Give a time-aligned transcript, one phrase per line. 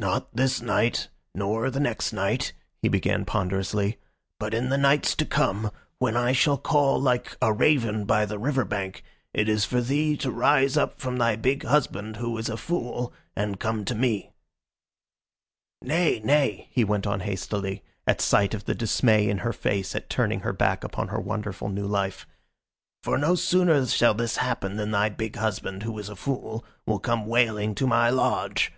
[0.00, 3.98] "Not this night, nor the next night," he began ponderously,
[4.40, 8.36] "but in the nights to come, when I shall call like a raven by the
[8.36, 12.48] river bank, it is for thee to rise up from thy big husband, who is
[12.48, 14.32] a fool, and come to me.
[15.80, 20.10] "Nay, nay," he went on hastily, at sight of the dismay in her face at
[20.10, 22.26] turning her back upon her wonderful new life.
[23.04, 26.98] "For no sooner shall this happen than thy big husband, who is a fool, will
[26.98, 28.72] come wailing to my lodge.